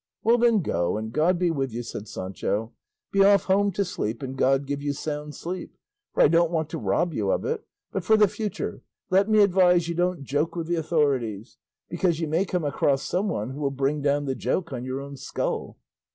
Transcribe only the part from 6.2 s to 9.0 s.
I don't want to rob you of it; but for the future,